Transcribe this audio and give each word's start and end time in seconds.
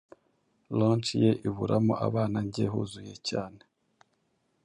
Launch 0.77 1.09
ye 1.23 1.29
iburamo 1.47 1.93
abana 2.07 2.37
njye 2.47 2.65
huzuye 2.73 3.15
cyane 3.29 3.61